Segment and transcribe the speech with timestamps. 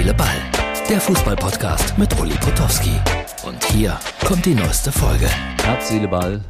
[0.00, 0.50] Seele, Ball.
[0.88, 2.92] Der Fußballpodcast mit Uli Potowski.
[3.46, 5.28] Und hier kommt die neueste Folge.
[5.62, 6.42] Herz, Seele, Ball.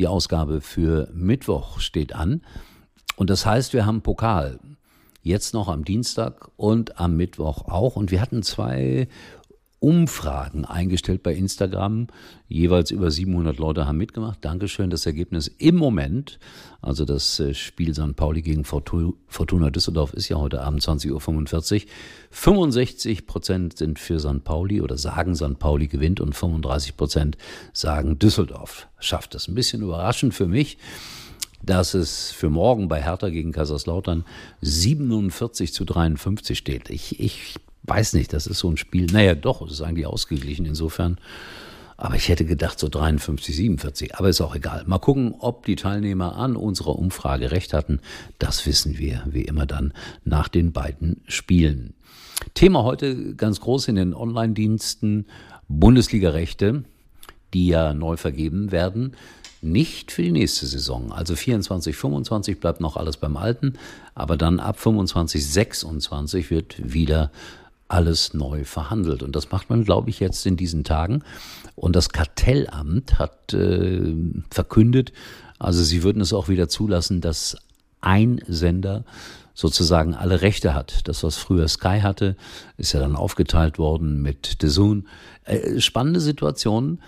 [0.00, 2.42] Die Ausgabe für Mittwoch steht an.
[3.14, 4.58] Und das heißt, wir haben Pokal.
[5.22, 7.94] Jetzt noch am Dienstag und am Mittwoch auch.
[7.94, 9.06] Und wir hatten zwei
[9.86, 12.08] Umfragen eingestellt bei Instagram.
[12.48, 14.44] Jeweils über 700 Leute haben mitgemacht.
[14.44, 14.90] Dankeschön.
[14.90, 16.40] Das Ergebnis im Moment,
[16.82, 18.16] also das äh, Spiel St.
[18.16, 21.88] Pauli gegen Fortuna Düsseldorf ist ja heute Abend 20.45 Uhr.
[22.30, 24.42] 65 Prozent sind für St.
[24.42, 25.60] Pauli oder sagen St.
[25.60, 27.38] Pauli gewinnt und 35 Prozent
[27.72, 29.46] sagen Düsseldorf schafft das.
[29.46, 30.78] Ein bisschen überraschend für mich
[31.62, 34.24] dass es für morgen bei Hertha gegen Kaiserslautern
[34.60, 36.90] 47 zu 53 steht.
[36.90, 39.06] Ich, ich weiß nicht, das ist so ein Spiel.
[39.06, 41.18] Naja, doch, es ist eigentlich ausgeglichen insofern.
[41.98, 44.16] Aber ich hätte gedacht, so 53, 47.
[44.16, 44.84] Aber ist auch egal.
[44.86, 48.00] Mal gucken, ob die Teilnehmer an unserer Umfrage recht hatten.
[48.38, 51.94] Das wissen wir, wie immer dann, nach den beiden Spielen.
[52.52, 55.26] Thema heute ganz groß in den Online-Diensten
[55.68, 56.84] Bundesliga-Rechte,
[57.54, 59.16] die ja neu vergeben werden.
[59.62, 61.12] Nicht für die nächste Saison.
[61.12, 63.78] Also 24, 25 bleibt noch alles beim Alten.
[64.14, 67.32] Aber dann ab 25, 26 wird wieder
[67.88, 69.22] alles neu verhandelt.
[69.22, 71.22] Und das macht man, glaube ich, jetzt in diesen Tagen.
[71.74, 74.14] Und das Kartellamt hat äh,
[74.50, 75.12] verkündet,
[75.58, 77.56] also sie würden es auch wieder zulassen, dass
[78.00, 79.04] ein Sender
[79.54, 81.08] sozusagen alle Rechte hat.
[81.08, 82.36] Das, was früher Sky hatte,
[82.76, 85.02] ist ja dann aufgeteilt worden mit The.
[85.44, 87.00] Äh, spannende Situation.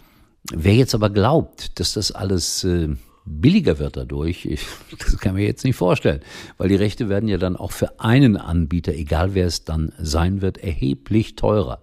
[0.50, 2.96] Wer jetzt aber glaubt, dass das alles äh,
[3.28, 4.66] billiger wird dadurch, ich,
[4.98, 6.20] das kann man jetzt nicht vorstellen,
[6.56, 10.40] weil die Rechte werden ja dann auch für einen Anbieter, egal wer es dann sein
[10.42, 11.80] wird, erheblich teurer.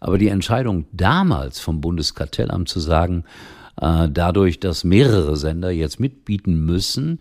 [0.00, 3.24] Aber die Entscheidung damals vom Bundeskartellamt zu sagen,
[3.80, 7.18] äh, dadurch, dass mehrere Sender jetzt mitbieten müssen,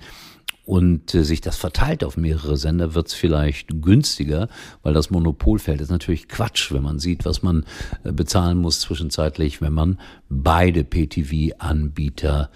[0.71, 4.47] und äh, sich das verteilt auf mehrere Sender, wird es vielleicht günstiger,
[4.83, 7.65] weil das Monopolfeld ist natürlich Quatsch, wenn man sieht, was man
[8.03, 12.49] äh, bezahlen muss zwischenzeitlich, wenn man beide PTV-Anbieter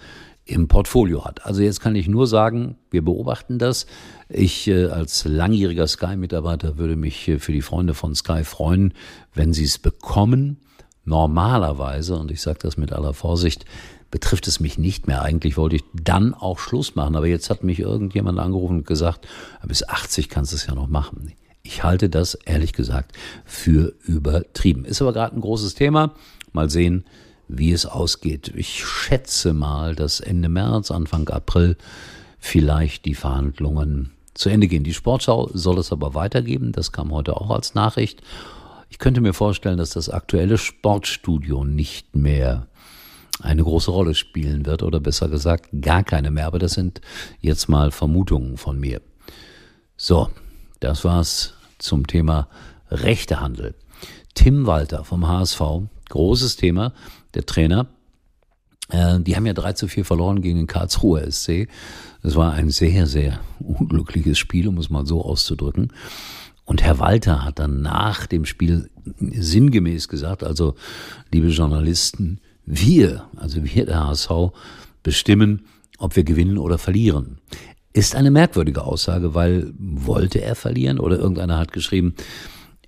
[0.46, 1.44] im Portfolio hat.
[1.44, 3.86] Also jetzt kann ich nur sagen, wir beobachten das.
[4.28, 8.94] Ich äh, als langjähriger Sky-Mitarbeiter würde mich äh, für die Freunde von Sky freuen,
[9.34, 10.58] wenn sie es bekommen.
[11.04, 13.64] Normalerweise, und ich sage das mit aller Vorsicht,
[14.10, 15.22] betrifft es mich nicht mehr.
[15.22, 19.26] Eigentlich wollte ich dann auch Schluss machen, aber jetzt hat mich irgendjemand angerufen und gesagt,
[19.66, 21.32] bis 80 kannst du es ja noch machen.
[21.62, 23.12] Ich halte das ehrlich gesagt
[23.44, 24.84] für übertrieben.
[24.84, 26.14] Ist aber gerade ein großes Thema.
[26.52, 27.04] Mal sehen,
[27.48, 28.52] wie es ausgeht.
[28.56, 31.76] Ich schätze mal, dass Ende März, Anfang April
[32.38, 34.84] vielleicht die Verhandlungen zu Ende gehen.
[34.84, 36.72] Die Sportschau soll es aber weitergeben.
[36.72, 38.22] Das kam heute auch als Nachricht.
[38.90, 42.66] Ich könnte mir vorstellen, dass das aktuelle Sportstudio nicht mehr
[43.42, 46.46] eine große Rolle spielen wird oder besser gesagt gar keine mehr.
[46.46, 47.00] Aber das sind
[47.40, 49.00] jetzt mal Vermutungen von mir.
[49.96, 50.30] So,
[50.80, 52.48] das war's zum Thema
[52.90, 53.74] Rechtehandel.
[54.34, 55.60] Tim Walter vom HSV,
[56.08, 56.92] großes Thema,
[57.34, 57.88] der Trainer.
[58.88, 61.68] Äh, die haben ja 3 zu 4 verloren gegen den Karlsruher SC.
[62.22, 65.92] Das war ein sehr, sehr unglückliches Spiel, um es mal so auszudrücken.
[66.64, 68.90] Und Herr Walter hat dann nach dem Spiel
[69.20, 70.74] sinngemäß gesagt, also
[71.32, 74.30] liebe Journalisten, wir, also wir der HSV,
[75.04, 75.66] bestimmen,
[75.98, 77.38] ob wir gewinnen oder verlieren.
[77.92, 82.14] Ist eine merkwürdige Aussage, weil wollte er verlieren oder irgendeiner hat geschrieben,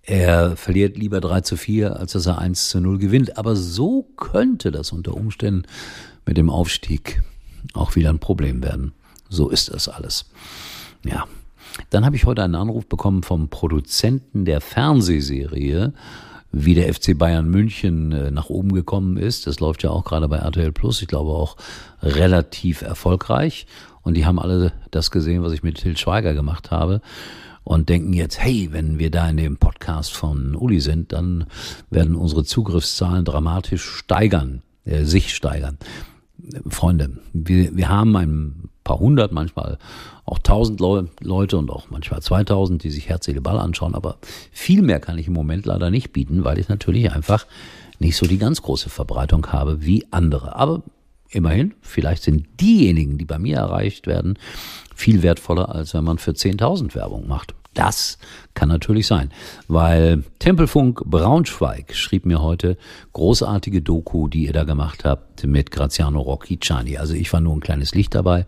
[0.09, 3.37] er verliert lieber 3 zu 4, als dass er 1 zu 0 gewinnt.
[3.37, 5.65] Aber so könnte das unter Umständen
[6.25, 7.21] mit dem Aufstieg
[7.75, 8.93] auch wieder ein Problem werden.
[9.29, 10.25] So ist das alles.
[11.05, 11.27] Ja.
[11.91, 15.93] Dann habe ich heute einen Anruf bekommen vom Produzenten der Fernsehserie,
[16.53, 19.47] wie der FC Bayern München äh, nach oben gekommen ist.
[19.47, 21.03] Das läuft ja auch gerade bei RTL Plus.
[21.03, 21.59] Ich glaube auch
[22.03, 23.67] relativ erfolgreich.
[24.01, 27.03] Und die haben alle das gesehen, was ich mit Til Schweiger gemacht habe
[27.69, 31.45] und denken jetzt, hey, wenn wir da in dem Podcast von Uli sind, dann
[31.91, 35.77] werden unsere Zugriffszahlen dramatisch steigern, äh, sich steigern.
[36.67, 39.77] Freunde, wir, wir haben ein paar hundert, manchmal
[40.25, 44.17] auch tausend Leute und auch manchmal zweitausend, die sich Herz, Ball anschauen, aber
[44.51, 47.47] viel mehr kann ich im Moment leider nicht bieten, weil ich natürlich einfach
[47.99, 50.57] nicht so die ganz große Verbreitung habe wie andere.
[50.57, 50.85] Aber
[51.29, 54.39] immerhin, vielleicht sind diejenigen, die bei mir erreicht werden,
[54.95, 57.58] viel wertvoller, als wenn man für 10.000 Werbung macht.
[57.79, 58.19] Das
[58.55, 59.31] kann natürlich sein,
[59.69, 62.77] weil Tempelfunk Braunschweig schrieb mir heute
[63.13, 66.99] großartige Doku, die ihr da gemacht habt mit Graziano Rocchiciani.
[66.99, 68.47] Also ich war nur ein kleines Licht dabei.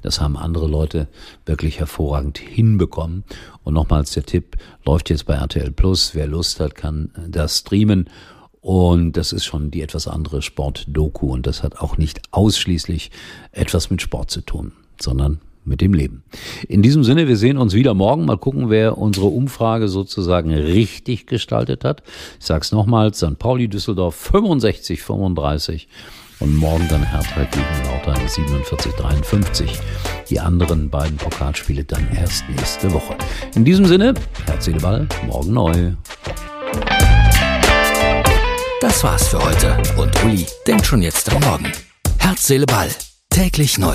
[0.00, 1.08] Das haben andere Leute
[1.44, 3.24] wirklich hervorragend hinbekommen.
[3.64, 4.56] Und nochmals der Tipp,
[4.86, 6.14] läuft jetzt bei RTL Plus.
[6.14, 8.08] Wer Lust hat, kann das streamen.
[8.62, 11.30] Und das ist schon die etwas andere Sportdoku.
[11.34, 13.10] Und das hat auch nicht ausschließlich
[13.52, 16.22] etwas mit Sport zu tun, sondern mit dem Leben.
[16.68, 18.24] In diesem Sinne, wir sehen uns wieder morgen.
[18.24, 22.02] Mal gucken, wer unsere Umfrage sozusagen richtig gestaltet hat.
[22.38, 23.38] Ich sage es nochmals, St.
[23.38, 25.88] Pauli Düsseldorf 65, 35
[26.40, 29.78] und morgen dann Hertha gegen Lautern 47, 53.
[30.28, 33.16] Die anderen beiden Pokalspiele dann erst nächste Woche.
[33.54, 34.14] In diesem Sinne,
[34.46, 35.92] Herz, Ball, morgen neu.
[38.80, 41.70] Das war's für heute und Uli denkt schon jetzt am Morgen.
[42.18, 42.88] Herz, Seele, Ball.
[43.28, 43.94] Täglich neu.